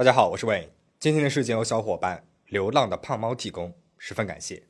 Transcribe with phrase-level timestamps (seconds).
[0.00, 0.66] 大家好，我是魏。
[0.98, 4.62] 今天的事件由小伙伴流浪的胖猫提供，十分感谢。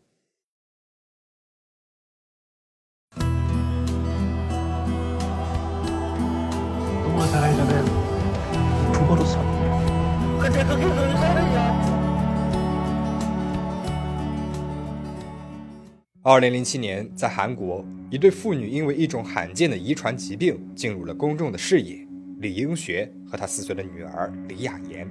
[16.23, 22.10] 二零零七年，在韩国，一对父女因为一种罕见的遗传疾病进入了公众的视野。
[22.41, 25.07] 李英学和他四岁的女儿李雅妍，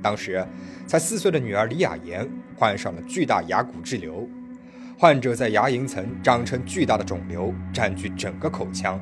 [0.00, 0.42] 当时
[0.86, 2.26] 才四岁的女儿李雅妍
[2.56, 4.26] 患上了巨大牙骨质瘤，
[4.98, 8.98] 患者在牙龈层长成巨大的肿瘤，占据整个口腔，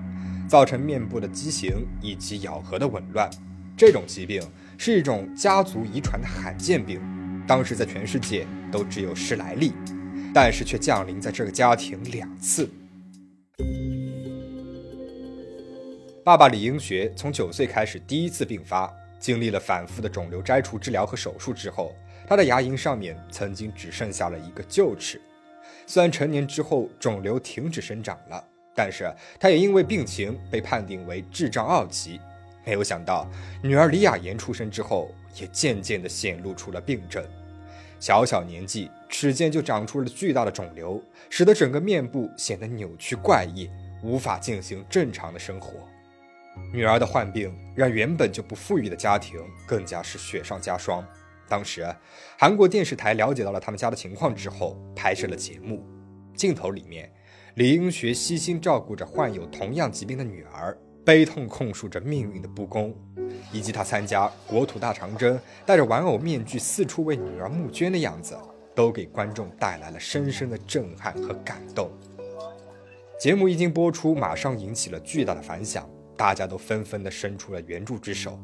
[0.48, 3.30] 造成面部的畸形以及咬合的紊乱。
[3.76, 4.42] 这种疾病
[4.76, 7.00] 是一种家族遗传的罕见病，
[7.46, 9.72] 当时在全世界都只有十来例，
[10.34, 12.68] 但是却降临在这个家庭两次。
[16.30, 18.88] 爸爸李英学从九岁开始第一次病发，
[19.18, 21.92] 经历了反复的肿瘤摘除治疗和手术之后，
[22.24, 25.20] 他的牙龈上面曾经只剩下了一个臼齿。
[25.88, 28.44] 虽然成年之后肿瘤停止生长了，
[28.76, 32.20] 但是他也因为病情被判定为智障二级。
[32.64, 33.28] 没有想到，
[33.60, 37.24] 女儿李雅妍出生之后，也渐渐地显露出了病症。
[37.98, 43.68] 小小年纪，齿间就长出了巨大的肿瘤，使得整个面部显得扭曲怪异，
[44.00, 45.72] 无法进行正常的生活。
[46.72, 51.04] 女儿的患病让原本就不富裕的家庭更加是雪上加霜。
[51.48, 51.84] 当时，
[52.38, 55.84] 韩国电视台了解到了他们家的情况之后，拍摄了节目。
[56.34, 57.12] 镜头里面，
[57.56, 62.94] 李英学悉心照顾着患有同样疾病的女儿，悲痛控诉着命运的不公，
[63.52, 68.38] 以及他参加国土大长征，戴着玩偶面具四处为女儿募捐的样子，
[68.74, 71.90] 都给观众带来了深深的震撼和感动。
[73.18, 75.86] 节目一经播出，马上引起了巨大的反响。
[76.20, 78.38] 大家都纷纷地伸出了援助之手，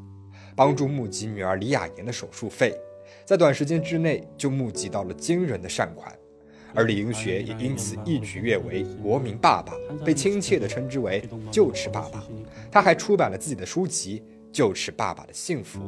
[0.56, 2.74] 帮助募集女儿李雅妍的手术费，
[3.27, 6.10] 在短时间之内就募集到了惊人的善款，
[6.75, 9.75] 而李英学也因此一举跃为国民爸爸，
[10.06, 11.22] 被亲切地称之为
[11.53, 12.26] “臼齿爸爸”。
[12.72, 14.22] 他还出版了自己的书籍
[14.58, 15.81] 《臼齿爸爸的幸福》。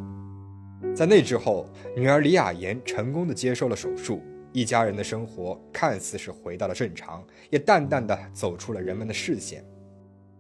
[0.95, 1.67] 在那之后，
[1.97, 4.21] 女儿李雅妍成功地接受了手术，
[4.53, 9.65] 一家人的生活看似是回到了正常，也淡淡的走出了人们的视线。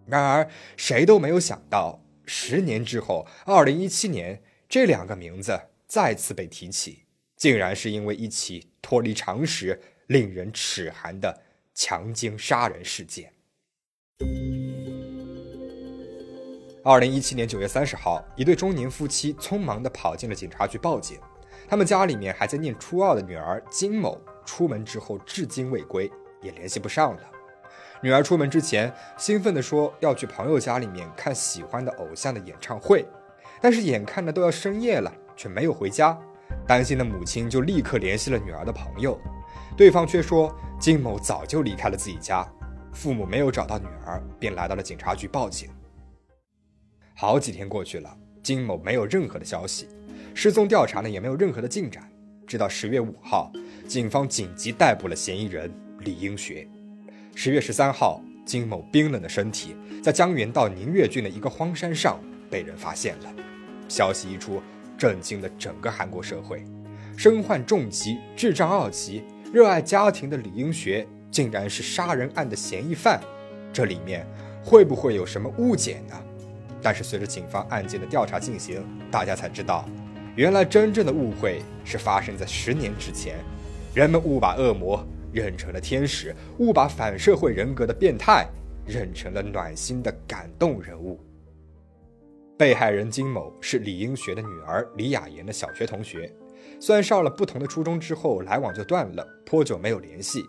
[0.08, 7.04] 然而，谁都没有想到，十年之后，二零一七年，这两个名字再次被提起，
[7.36, 11.42] 竟然是因为一起脱离常识、令人齿寒的
[11.74, 13.32] 强奸杀人事件。
[16.84, 21.20] 二零一七年九月三十号，一对中年夫妻匆忙地跑进了警察局报警，
[21.68, 26.10] 他们家里面还在念初二的女儿金某出门之后至今未归，
[26.40, 27.22] 也联系不上了。
[28.00, 33.04] 女儿出门之前，兴奋地说要去朋友家里面看喜欢的偶像的演唱会，
[33.60, 36.16] 但是眼看着都要深夜了，却没有回家。
[36.66, 39.18] 担心的母亲就立刻联系了女儿的朋友，
[39.76, 42.46] 对方却说金某早就离开了自己家。
[42.92, 45.68] 父母没有找到女儿，便来到了警察局报警。
[47.14, 49.88] 好几天过去了，金某没有任何的消息，
[50.34, 52.08] 失踪调查呢也没有任何的进展。
[52.46, 53.52] 直到十月五号，
[53.86, 55.70] 警方紧急逮捕了嫌疑人
[56.00, 56.66] 李英学。
[57.40, 62.18] 十月十三号，金某冰冷的身体在江原道宁越郡的一个荒山上
[62.50, 63.32] 被人发现了。
[63.88, 64.60] 消息一出，
[64.98, 66.64] 震惊了整个韩国社会。
[67.16, 69.22] 身患重疾、智障二级、
[69.52, 73.20] 热爱家庭的李英学，竟然是杀人案的嫌疑犯。
[73.72, 74.26] 这里面
[74.64, 76.20] 会不会有什么误解呢？
[76.82, 79.88] 但是随着警方案件的调查进行，大家才知道，
[80.34, 83.36] 原来真正的误会是发生在十年之前，
[83.94, 85.06] 人们误把恶魔。
[85.32, 88.46] 认成了天使，误把反社会人格的变态
[88.86, 91.20] 认成了暖心的感动人物。
[92.56, 96.32] 被害人金某是李英学的女儿李雅妍的小学同学，
[96.80, 100.44] 虽然上了不同的初中之后来往就断了，颇久没有联系，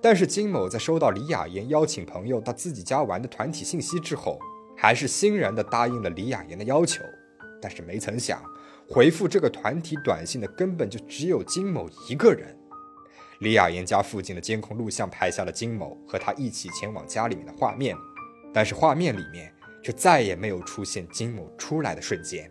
[0.00, 4.38] 但是金某在收到李雅妍邀请朋友到自己家玩的团体信息之后，
[4.76, 7.04] 还是欣然地答应了李雅妍的要求。
[7.62, 8.42] 但是没曾想，
[8.88, 12.56] 回复这个团体短信的根本就只有金某一个人。
[13.40, 17.96] 李雅妍家附近的监控录像拍下了金某和他一起前往家里面的画面，
[18.52, 19.52] 但是画面里面
[19.82, 22.50] 却再也没有出现金某出来的瞬间。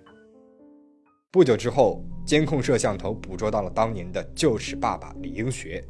[1.31, 5.83] 不久之后，监控摄像头捕捉到了当年的旧齿爸爸李英学，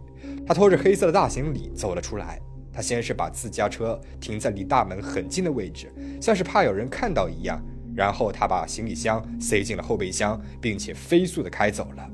[0.47, 2.39] 他拖着黑色的大行李走了出来。
[2.71, 7.63] 他先是把自家车停在离大门很近的位置，像是怕有人看到一样，
[7.95, 12.09] 然后他把行李箱塞进了后备箱，并且飞速的开走了。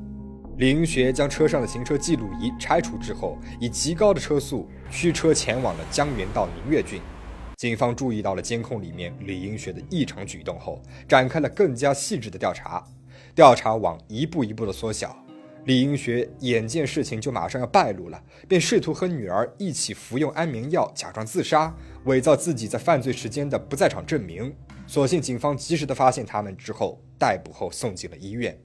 [0.59, 6.99] 李英学将车上的行车记录仪拆除之后，以极高的车速驱车前往了江原道宁越郡。
[7.55, 12.83] 警方注意到了监控里面李英学的异常举动后，展开了更加细致的调查。
[13.33, 15.17] 调查网一步一步的缩小。
[15.63, 21.73] 李英学眼见事情就马上要败露了，便试图和女儿一起服用安眠药，假装自杀，
[22.03, 24.53] 伪造自己在犯罪时间的不在场证明。
[24.85, 28.59] 所幸警方及时的发现他们之后，逮捕后送进了医院。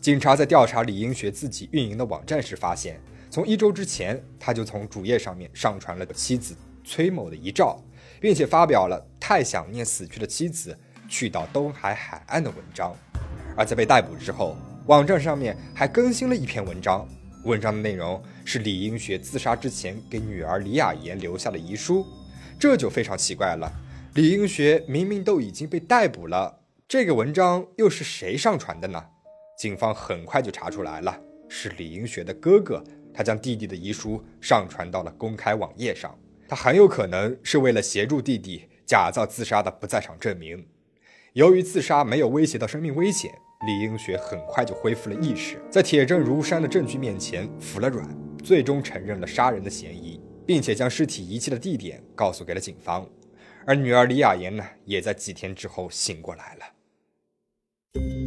[0.00, 7.82] 警察在调查李英学自己运营的网站时发现，从一周之前他就从主页上面上传了妻子崔某的遗照，
[8.20, 10.78] 并且发表了太想念死去的妻子
[11.08, 12.94] 去到东海海岸的文章。
[13.56, 14.56] 而在被逮捕之后，
[14.86, 17.08] 网站上面还更新了一篇文章，
[17.42, 22.06] 文章的内容是李英学自杀之前给女儿李雅妍留下的遗书，
[22.60, 23.68] 这就非常奇怪了。
[24.14, 29.04] 李英学明明都已经被逮捕了，这个文章又是谁上传的呢？
[29.56, 31.18] 警方很快就查出来了，
[31.48, 32.82] 是李英学的哥哥，
[33.12, 40.66] 他将弟弟的遗书上传到了公开网页上，他很有可能是为了协助弟弟假造自杀的不在场证明。
[41.32, 43.32] 由于自杀没有威胁到生命危险。
[43.66, 48.06] 李英学很快就恢复了意识，在铁证如山的证据面前服了软，
[48.44, 53.08] 最终承认了杀人的嫌疑，并且将尸体遗弃的地点告诉给了警方。
[53.64, 58.25] 而女儿李雅妍呢，也在几天之后醒过来了。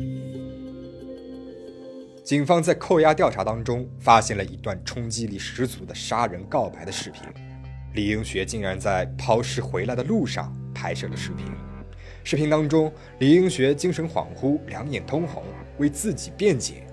[2.29, 7.23] 警方在扣押调查当中发现了一段冲击力十足的杀人告白的视频，
[7.95, 11.47] 李英学竟然在抛尸回来的路上拍摄了视频。
[12.23, 15.41] 视频当中，李英学精神恍惚，两眼通红，
[15.79, 16.85] 为自己辩解：“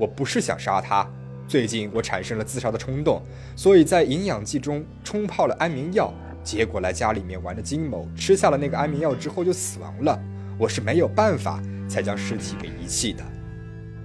[0.00, 1.06] 我不是想杀他，
[1.46, 3.20] 最近我产生了自杀的冲动，
[3.54, 6.10] 所以在营养剂中冲泡了安眠药，
[6.42, 10.18] 结果来家里面玩的金某吃下了那个安眠药之后就死亡了，
[10.58, 13.22] 我是没有办法才将尸体给遗弃的。”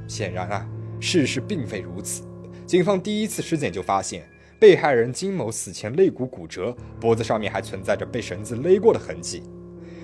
[0.08, 0.68] 显然啊，
[1.00, 2.24] 事实并非如此。
[2.66, 4.28] 警方第一次尸检就发现，
[4.60, 9.44] 被害人金某死前肋骨骨折，脖子上面还存在着被绳子勒过的痕迹。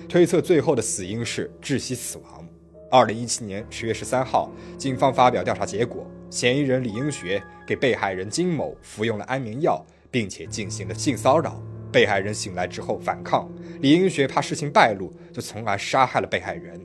[0.08, 2.46] 推测最后的死因是窒息死亡。
[2.90, 11.60] 二零一七年十月十三号，警方发表调查结果，嫌疑人李英学给被害人金某服用了安眠药，并且进行了性骚扰。
[11.90, 13.48] 被害人醒来之后反抗，
[13.80, 16.80] 李英学怕事情败露，就从而杀害了被害人。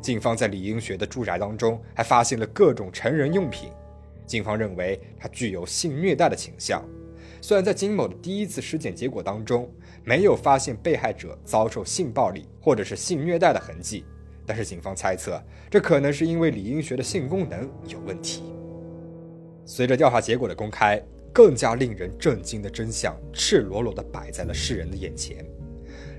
[0.00, 3.70] 警方在李英学的住宅当中还发现了各种成人用品，
[4.26, 6.82] 警方认为他具有性虐待的倾向。
[7.42, 9.70] 虽然在金某的第一次尸检结果当中，
[10.04, 14.04] 没有发现被害者遭受性暴力或者是性虐待的痕迹，
[14.46, 18.42] 但是警方猜测，这可能是因为李英学的性功能有问题。
[19.64, 21.02] 随着调查结果的公开，
[21.32, 25.44] 更加令人震惊的真相赤裸裸地摆在了世人的眼前：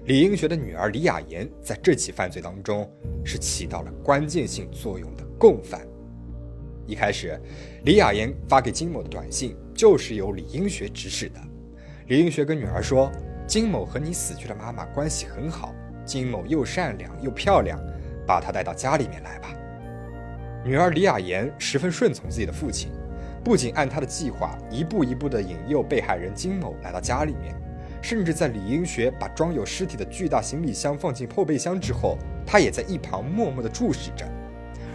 [0.06, 2.90] 李英学的女儿李雅妍在这起犯罪当中
[3.24, 5.88] 是起到了关键性作用的共犯。
[6.88, 7.40] 一开始，
[7.84, 11.40] 李雅妍发给金某的短信就是由李英学指使的。
[12.08, 13.12] 李英学跟女儿说。
[13.48, 15.76] 金某和你死去的妈妈关系很好，
[16.06, 17.78] 金某又善良又漂亮，
[18.26, 19.50] 把她带到家里面来吧。
[20.64, 22.92] 女儿李雅妍十分顺从自己的父亲，
[23.44, 27.54] 不仅按他的计划一步一步地引诱被害人金某来到家里面，
[28.02, 34.26] 甚至在李英学把装有尸体的巨大行李箱放进后备箱之后，他也在一旁默默地注视着。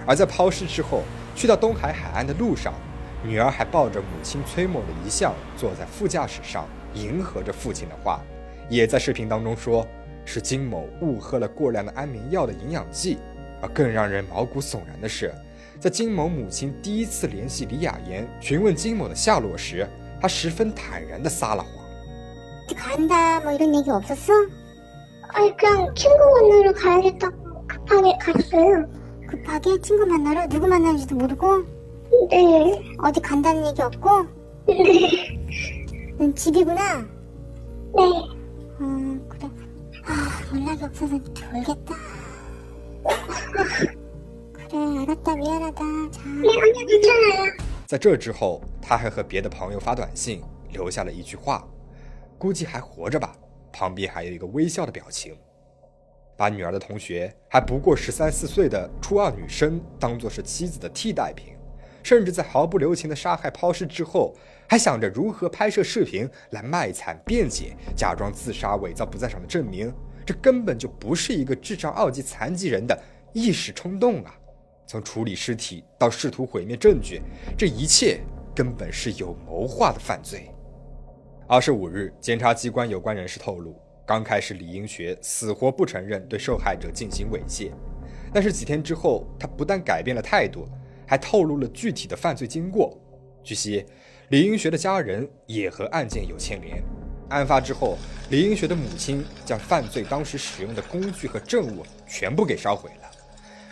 [0.06, 1.02] 而在抛尸之后，
[1.34, 2.74] 去到东海海岸的路上，
[3.24, 8.20] 女儿还抱着母亲崔某的遗像坐在副驾驶上，迎合着父亲的话。
[8.68, 9.86] 也在视频当中说，
[10.24, 13.18] 是金某误喝了过量的安眠药的营养剂。
[13.62, 15.32] 而更让人毛骨悚然的是，
[15.80, 19.88] 在金某母亲第一次联系李雅妍询问金某的下落时，
[20.20, 21.85] 她十分坦然地撒了谎。
[22.74, 24.32] 간다 뭐 이런 얘기 없었어
[25.28, 28.86] 아니 그냥 친구 만나러 가야겠다고 급하게 갔어요
[29.28, 31.64] 급하게 친구 만나러 누구 만나는지도 모르고
[32.30, 34.08] 네 어디 간다는 얘기 없고
[34.66, 35.36] 네
[36.18, 37.02] 넌 집이구나
[37.94, 38.02] 네.
[38.80, 39.48] 음, 그래.
[40.06, 41.94] 아, 연락이 없어서 졸겠다.
[44.52, 45.80] 그래, 알았다, 미안하다.
[46.10, 46.22] 자.
[46.24, 47.52] 네, 아니요, 괜찮아요.
[52.38, 53.36] 估计还活着吧。
[53.72, 55.36] 旁边还有一个微笑的表情。
[56.36, 61.54] 把女儿的同学还不过十三四岁的初二女生当做是妻子的替代品
[62.02, 64.34] 甚至在毫不留情的杀害抛尸之后
[64.68, 69.92] 还想着如何拍摄视频来卖惨辩解假装自杀伪造不在场的证明
[70.24, 72.98] 这根本就不是一个智障二级残疾人的
[73.32, 74.34] 意识冲动啊。
[74.86, 77.20] 从处理尸体到试图毁灭证据
[77.56, 78.20] 这一切
[78.54, 80.50] 根本是有谋划的犯罪。
[81.48, 87.70] 二十五日，检察机关有关人士透露，刚开始李英学死活不承认对受害者进行猥亵，
[88.32, 90.66] 但是几天之后，他不但改变了态度。
[91.08, 92.98] 还透露了具体的犯罪经过。
[93.44, 93.86] 据悉，
[94.30, 96.82] 李英学的家人也和案件有牵连。
[97.28, 97.96] 案发之后，
[98.28, 103.10] 李英学的母亲将犯罪当时使用的工具和证物全部给烧毁了。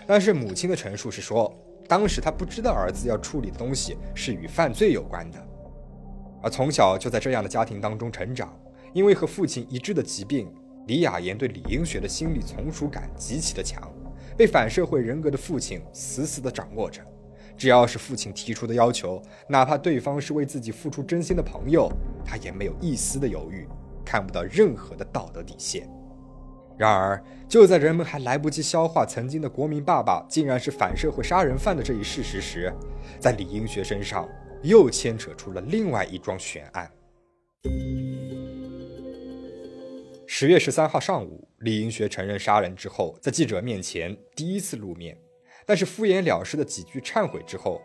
[0.06, 1.52] 但是母亲的陈述是说，
[1.88, 5.53] 当时她不知道儿子要处理的东西是与犯罪有关的。
[6.44, 8.54] 而从小就在这样的家庭当中成长，
[8.92, 10.52] 因为和父亲一致的疾病，
[10.86, 13.90] 李雅妍对李英学的心理从属感极其的强，
[14.36, 17.00] 被反社会人格的父亲死死的掌握着。
[17.56, 21.90] 只要是父亲提出的要求，哪怕对方是为自己付出真心的朋友，
[22.26, 23.66] 他也没有一丝的犹豫，
[24.04, 25.88] 看不到任何的道德底线。
[26.76, 32.70] 然而，就在人们还来不及消化曾经的国民爸爸竟然是反社会杀人犯的这一事实时，
[33.18, 34.28] 在李英学身上
[34.64, 36.90] 又牵扯出了另外一桩悬案。
[40.26, 45.16] 十月十三号上午，李英学承认杀人之后，在记者面前第一次露面。
[45.66, 47.80] 但是敷衍了事的几句忏悔之后，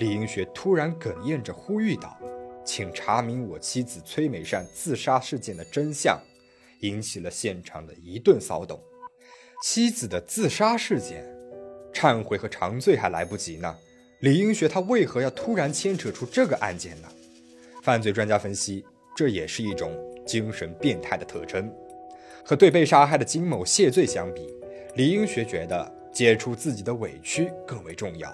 [0.00, 2.18] 李英学突然哽咽着呼吁道
[2.66, 6.20] ：“请查明我妻子崔美善自杀事件的真相。”
[6.80, 8.78] 引起了现场的一顿骚动。
[9.62, 11.24] 妻子的自杀事件，
[11.94, 13.74] 忏悔和长罪还来不及呢，
[14.20, 17.08] 李英学他为何要突然牵扯出这个案件呢？
[17.82, 18.84] 犯罪专家分析，
[19.16, 19.92] 这也是一种
[20.26, 21.70] 精神变态的特征。
[22.44, 24.48] 和对被杀害的金某谢罪相比，
[24.96, 25.92] 李英学觉得。
[26.14, 28.32] 解除自己的委屈更为重要。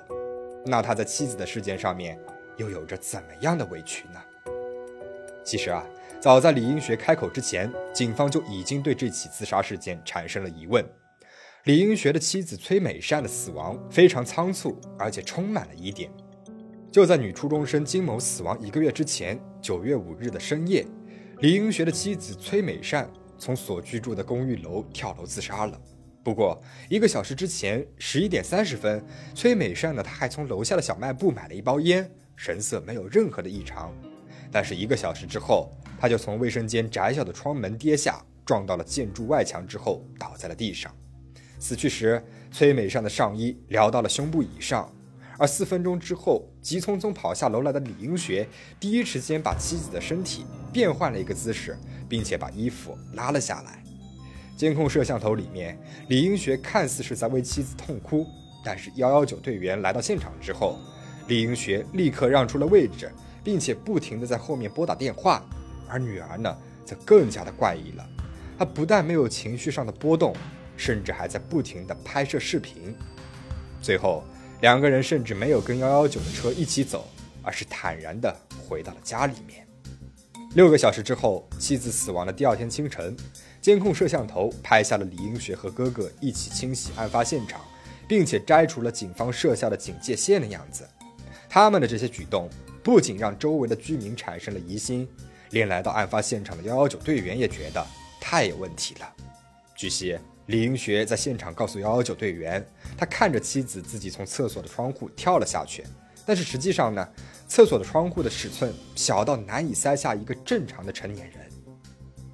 [0.66, 2.18] 那他在妻子的事件上面
[2.58, 4.20] 又有着怎么样的委屈呢？
[5.42, 5.82] 其实啊，
[6.20, 10.84] 早在李英学开口之前，警方就已经对这起自杀事件产生了疑问。
[11.64, 16.10] 李英学的妻子崔美善的死亡非常仓促，而且充满了疑点。
[16.90, 20.86] 就在女初中生金某死亡一个月之前，九月五日的深夜，
[21.40, 25.78] 李英学的妻子崔美善从所居住的公寓楼跳楼自杀了。
[26.24, 33.94] 不过，一个小时之前，十一点三十分，崔美善呢，她还从楼下的小卖部买了一包烟，神色没有任何的异常。
[34.50, 40.90] 但是一个小时之后，他就从卫生间窄小的窗门跌下，撞到了建筑外墙之后，倒在了地上。
[41.60, 44.90] 死去时，崔美善的上衣撩到了胸部以上。
[45.38, 48.46] 而四分钟之后，急匆匆跑下楼来的李英学，
[48.80, 53.82] 第一时间把妻子的身体变换了一个姿势，并且把衣服拉了下来。
[54.56, 58.26] 监控摄像头里面，李英学看似是在为妻子痛哭，
[58.62, 60.78] 但是幺幺九队员来到现场之后，
[61.28, 63.10] 李英学立刻让出了位置，
[63.42, 65.42] 并且不停的在后面拨打电话。
[65.88, 68.06] 而女儿呢，则更加的怪异了，
[68.58, 70.34] 她不但没有情绪上的波动，
[70.80, 72.96] 甚至还在不停的拍摄视频。
[73.82, 74.24] 最后，
[74.62, 77.06] 两个人甚至没有跟幺幺九的车一起走，
[77.42, 78.34] 而是坦然的
[78.66, 79.66] 回到了家里面。
[80.54, 83.14] 六个小时之后，妻子死亡的第二天清晨。
[83.60, 87.60] 监控摄像头拍下了李英学和哥哥一起清洗案发现场，
[88.08, 90.88] 并且摘除了警方设下的警戒线的样子。
[91.46, 92.48] 他们的这些举动
[92.82, 95.06] 不仅让周围的居民产生了疑心，
[95.50, 97.86] 连来到案发现场的幺幺九队员也觉得
[98.18, 99.12] 太有问题了。
[99.76, 100.18] 据悉，
[100.50, 102.64] 李英学在现场告诉幺幺九队员，
[102.98, 105.84] 他看着妻子自己从厕所的窗户跳了下去，
[106.26, 107.08] 但是实际上呢，
[107.46, 111.38] 厕所的窗户的尺寸小到难以塞下一个正常的成年人。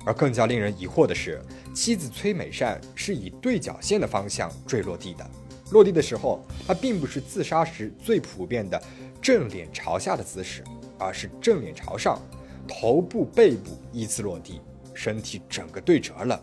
[0.06, 1.42] 而更加令人疑惑的是，
[1.74, 5.30] 妻子崔美善是以对角线的方向坠落地的。
[5.70, 8.82] 落地的时候，她并不是自杀时最普遍的
[9.20, 10.64] 正脸朝下的姿势，
[10.98, 12.18] 而是正脸朝上，
[12.66, 14.62] 头部、背部依次落地，
[14.94, 16.42] 身体整个对折了。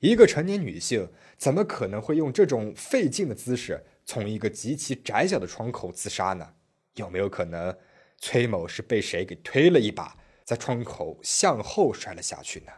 [0.00, 6.54] 一个成年女性怎么可能会用这种费劲的姿势从一个极其窄小的窗口自杀呢？
[6.96, 7.76] 有没有可能，
[8.18, 10.16] 崔某是被谁给推了一把？
[10.44, 12.72] 在窗口向后摔了下去呢。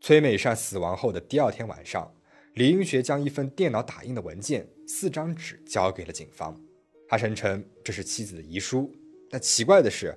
[0.00, 2.12] 崔美善死亡后的第二天晚上，
[2.54, 6.60] 李英学将一份电脑打印的文件、四张纸交给了警方。
[7.06, 8.92] 他声称这是妻子的遗书。
[9.30, 10.16] 但奇怪的是，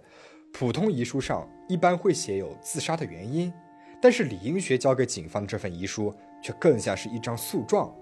[0.53, 3.51] 普通遗书上一般会写有自杀的原因，
[4.01, 7.93] 但是李英学交给警方的这份遗书却更像是一张诉状，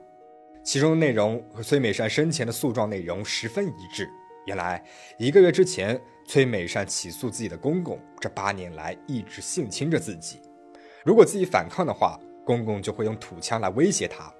[0.63, 4.09] 其中的内容和崔美善生前的诉状内容十分一致。
[4.45, 4.83] 原来
[5.17, 5.99] 一个月之前。
[6.29, 10.39] 崔美善起诉自己的公公，这八年来一直性侵着自己。
[11.03, 14.31] 如果自己反抗的话，公公就会用土枪来威胁他。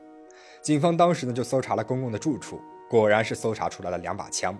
[0.62, 4.56] 警方当时呢就搜查了公公的住处，果然是搜查出来了两把枪。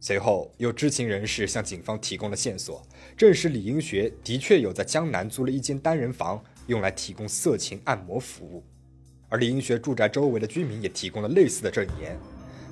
[0.00, 8.62] 随后，有知情人士向警方提供了线索，证实李英学的确有在江南租了一间单人房，用来提供色情按摩服务。
[9.28, 12.16] 而李英学住宅周围的居民也提供了类似的证言。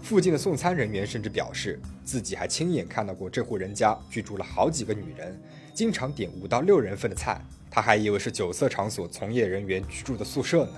[0.02, 5.36] 附近的送餐人员甚至表示，自己还亲眼看到过这户人家居住了好几个女人，
[5.74, 7.44] 经常点五到六人份的菜。
[7.68, 10.72] 他还以为是酒色场所从业人员居住的宿舍呢。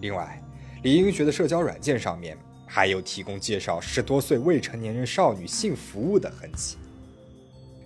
[0.00, 0.42] 另外，
[0.82, 2.36] 李英学的社交软件上面
[2.66, 6.76] 还有提供介绍十多岁未成年人少女性服务的痕迹。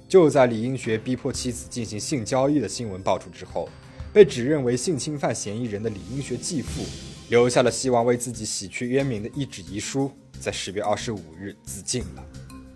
[0.08, 3.68] 就在李英学逼迫妻子进行性交易的新闻爆出之后，
[4.12, 6.84] 被指认为性侵犯嫌疑人的李英学继父
[7.28, 10.10] 留下了希望为自己洗去冤名的一纸遗书。
[10.40, 12.24] 在十月二十五日自尽了，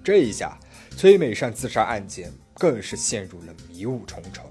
[0.05, 0.57] 这一下
[0.97, 4.45] 崔美善自杀案件更是陷入了迷雾重重。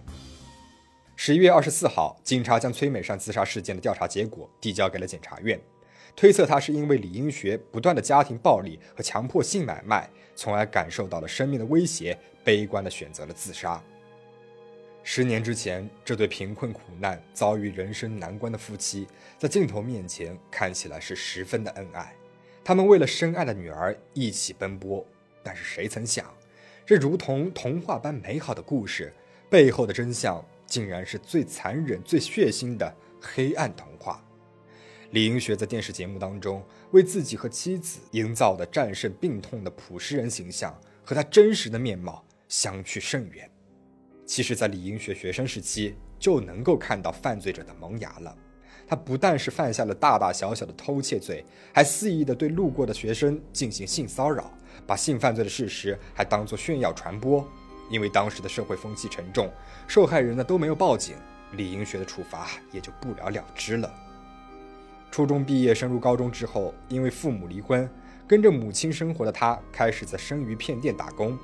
[1.25, 5.57] 十一月二十四号，警察将崔美善自杀事件的调查结果递交给了检察院，
[6.17, 13.81] 推测他是因为李英学不断的家庭暴力和强迫性买卖，从而感受到了生命的威胁，悲观的选择了自杀。
[15.01, 19.07] 十年之前，这对贫困苦难、遭遇人生难关的夫妻，
[19.37, 22.13] 在镜头面前看起来是十分的恩爱。
[22.65, 25.05] 他们为了深爱的女儿一起奔波，
[25.41, 26.25] 但是谁曾想，
[26.85, 29.13] 这如同童话般美好的故事
[29.49, 34.19] 背后的真相，竟然是最残忍、最血腥的黑暗童话。
[35.11, 43.47] 李英学在电视节目当中为自己和妻子营造的战胜病痛的朴实人形象，和他真实的面貌相去甚远。
[44.25, 48.35] 其实，在李英学学生时期就能够看到犯罪者的萌芽了。
[48.87, 54.51] 他不但是犯下了大大小小的偷窃罪，还肆意的对路过的学生进行性骚扰，
[54.87, 57.47] 把性犯罪的事实还当作炫耀传播。
[57.89, 59.51] 因为当时的社会风气沉重，
[59.87, 61.15] 受害人呢都没有报警，
[61.51, 63.93] 李英学的处罚也就不了了之了。
[65.11, 67.87] 初中毕业升入高中之后，因为父母离婚，
[68.27, 71.37] 跟着母亲生活的他开始在生鱼片店打工。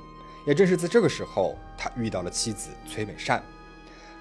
[0.46, 3.42] 也正是在这个时候，他遇到了妻子崔美善。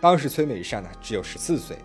[0.01, 1.77] 当时崔美善呢只有十四岁。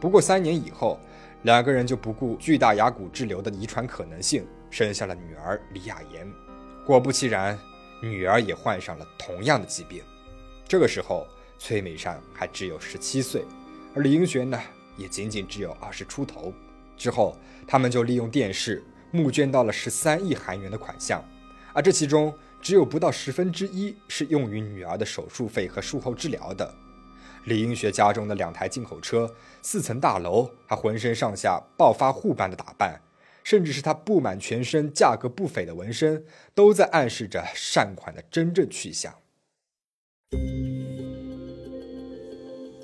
[0.00, 0.98] 不过三年以后，
[1.42, 6.26] 两个人就不顾巨大牙骨质瘤的遗传可能性，生下了女儿李雅妍。
[6.86, 7.58] 果不其然，
[8.00, 10.02] 女儿也患上了同样的疾病。
[10.66, 11.26] 这个时候，
[11.58, 13.44] 崔美善还只有十七岁，
[13.94, 14.60] 而李英学呢，
[14.96, 16.52] 也仅仅只有二十出头。
[16.96, 17.36] 之后，
[17.66, 21.24] 他们就利用电视募捐到了十三亿韩元的款项，
[21.72, 26.74] 而这其中只有不到十分之一是用于女儿的手术费和术后治疗的。
[27.44, 33.00] 李英学家中的两台进口车、四层大楼，他浑身上下暴发户般的打扮，
[33.42, 36.24] 甚至是他布满全身价格不菲的纹身，
[36.54, 39.14] 都在暗示着善款的真正去向。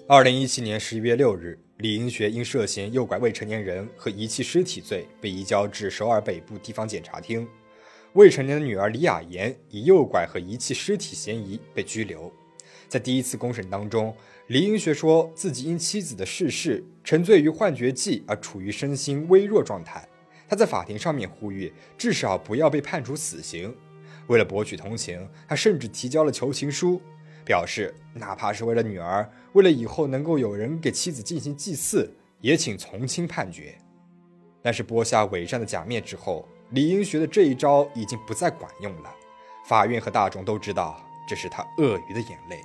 [0.09, 7.49] 二零一七年十一月六日，李英学因涉嫌诱拐未成年人和遗弃尸体罪，被移交至首尔北部地方检察厅。
[8.13, 12.33] 未成年的女儿李雅妍以诱拐和遗弃尸体嫌疑被拘留。
[12.89, 14.15] 在第一次公审当中。
[14.49, 20.09] 李英学说自己因妻子的逝世沉醉于幻觉剂而处于身心微弱状态。
[20.49, 23.75] 他在法庭上面呼吁，至少不要被判处死刑。
[24.27, 27.01] 为了博取同情，他甚至提交了求情书，
[27.45, 33.77] 表示哪怕是为了女儿，为了以后能够有人给妻子进行祭祀，也请从轻判决。
[34.63, 39.15] 但是剥下伪善的假面之后，李英学的这一招已经不再管用了。
[39.67, 42.61] 法院和大众都知道，这是他鳄鱼的眼泪。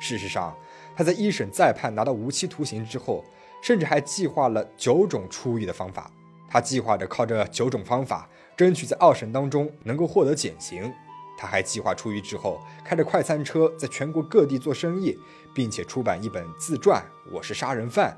[0.00, 0.56] 事实上。
[0.96, 3.24] 他在一审再判拿到无期徒刑之后，
[3.62, 6.10] 甚至还计划了九种出狱的方法。
[6.48, 10.92] 他计划着靠这九种方法，争取在二审当中能够获得减刑。
[11.36, 15.16] 他还计划出狱之后，开着快餐车在全国各地做生意，
[15.54, 17.00] 并且出版一本自传
[17.32, 18.10] 《我是杀人犯》。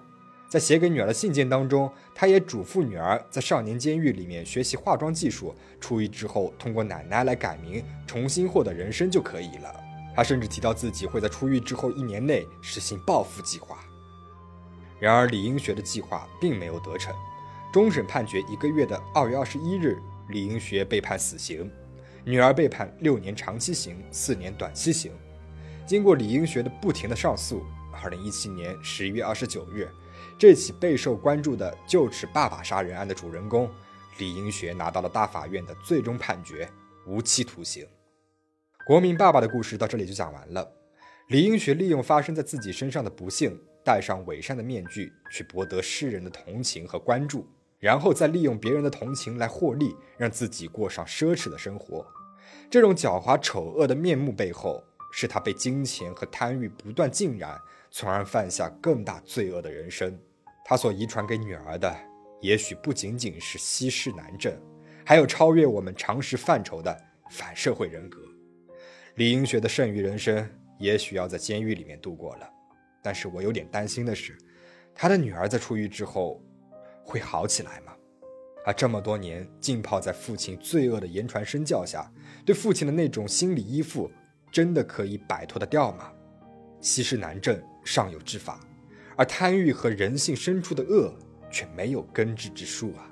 [0.50, 9.72] 在写给女儿的信件当中，他也嘱咐女儿在少年监狱里面学习化妆技术，出狱之后通过奶奶来改名，重新获得人生就可以了。
[10.16, 13.78] 他甚至提到自己会在出狱之后一年内实行报复计划。
[14.98, 17.14] 然而，李英学的计划并没有得逞。
[17.72, 19.96] 终审判决一个月的二月二十一日，
[20.30, 21.70] 李英学被判死刑，
[22.24, 25.12] 女儿被判六年长期刑、四年短期刑。
[25.86, 27.64] 经过李英学的不停的上诉，
[28.02, 29.88] 二零一七年十一月二十九日，
[30.36, 33.70] 这起备受关注的旧齿爸爸杀人案的主人公
[34.18, 36.68] 李英学拿到了大法院的最终判决——
[37.06, 37.86] 无期徒刑。
[38.84, 40.72] 国民爸爸的故事到这里就讲完了。
[41.28, 47.46] 李英学利用发生在自己身上的不幸，戴上伪善的面具，去博得世人的同情和关注，
[47.80, 52.06] 然后再利用别人的同情来获利，让自己过上奢侈的生活。
[52.70, 57.58] 这种狡猾丑恶的面目背后，是他被金钱和贪欲不断浸染，
[57.90, 60.16] 从而犯下更大罪恶的人生。
[60.64, 61.92] 他所遗传给女儿的，
[62.40, 64.54] 也许不仅仅是稀释难症，
[65.04, 66.96] 还有超越我们常识范畴的
[67.30, 68.20] 反社会人格。
[69.16, 72.48] 李英学的剩余人生，也许要在监狱里面度过了。
[73.02, 74.36] 但是我有点担心的是，
[74.94, 76.40] 他的女儿在出狱之后
[77.04, 77.92] 会好起来吗？
[78.64, 82.10] 他这么多年浸泡在父亲罪恶的言传身教下，
[82.44, 84.10] 对父亲的那种心理依附，
[84.52, 86.12] 真的可以摆脱得掉吗？
[86.80, 88.60] 息事难症尚有治法，
[89.16, 91.12] 而贪欲和人性深处的恶
[91.50, 93.08] 却没有根治之术啊！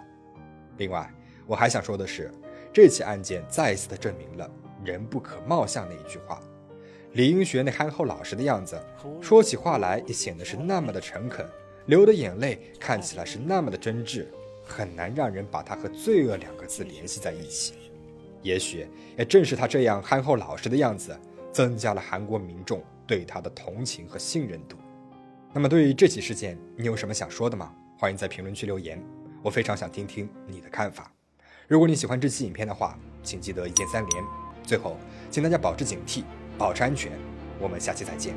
[0.77, 1.13] 另外，
[1.47, 2.31] 我还想说的是，
[2.73, 4.51] 这起案件再一次的证明了。
[4.85, 6.41] 人不可貌相那一句话，
[7.13, 8.81] 李英学那憨厚老实的样子，
[9.21, 11.45] 说起话来也显得是那么的诚恳，
[11.89, 14.27] 流的眼泪看起来是那么的真挚，
[14.63, 17.73] 很难让人把他和罪恶两个字联系在一起。
[18.43, 21.19] 也许也正是他这样憨厚老实的样子，
[21.51, 24.77] 增加了韩国民众对他的同情和信任度。
[25.55, 27.75] 那么，对于这起事件，你有什么想说的吗？
[27.99, 29.03] 欢迎在评论区留言，
[29.43, 31.11] 我非常想听听你的看法。
[31.67, 34.25] 如果你喜欢这期影片的话，请记得一键三连。
[34.63, 34.99] 最后，
[35.31, 36.23] 请大家保持警惕，
[36.59, 37.13] 保持安全。
[37.59, 38.35] 我们下期再见。